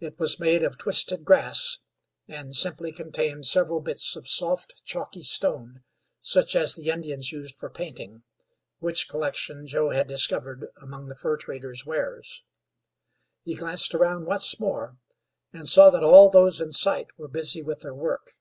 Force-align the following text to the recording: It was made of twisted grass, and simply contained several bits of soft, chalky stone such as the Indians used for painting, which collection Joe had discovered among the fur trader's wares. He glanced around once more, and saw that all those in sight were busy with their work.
It 0.00 0.18
was 0.18 0.38
made 0.38 0.62
of 0.62 0.76
twisted 0.76 1.24
grass, 1.24 1.78
and 2.28 2.54
simply 2.54 2.92
contained 2.92 3.46
several 3.46 3.80
bits 3.80 4.14
of 4.14 4.28
soft, 4.28 4.84
chalky 4.84 5.22
stone 5.22 5.82
such 6.20 6.54
as 6.54 6.74
the 6.74 6.90
Indians 6.90 7.32
used 7.32 7.56
for 7.56 7.70
painting, 7.70 8.22
which 8.80 9.08
collection 9.08 9.66
Joe 9.66 9.92
had 9.92 10.08
discovered 10.08 10.66
among 10.82 11.06
the 11.08 11.14
fur 11.14 11.38
trader's 11.38 11.86
wares. 11.86 12.44
He 13.44 13.54
glanced 13.54 13.94
around 13.94 14.26
once 14.26 14.60
more, 14.60 14.98
and 15.54 15.66
saw 15.66 15.88
that 15.88 16.04
all 16.04 16.28
those 16.28 16.60
in 16.60 16.70
sight 16.70 17.16
were 17.18 17.26
busy 17.26 17.62
with 17.62 17.80
their 17.80 17.94
work. 17.94 18.32